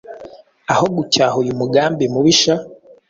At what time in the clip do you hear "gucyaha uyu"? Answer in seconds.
0.95-1.53